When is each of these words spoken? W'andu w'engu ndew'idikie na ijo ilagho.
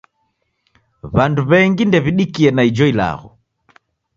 W'andu 1.15 1.41
w'engu 1.49 1.83
ndew'idikie 1.87 2.49
na 2.53 2.61
ijo 2.69 2.85
ilagho. 2.91 3.29